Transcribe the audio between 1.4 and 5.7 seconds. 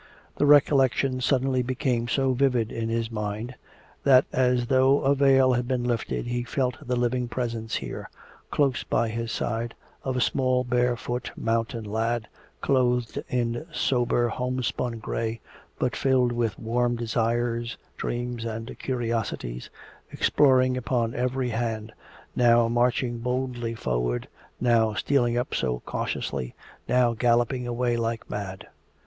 became so vivid in his mind, that as though a veil had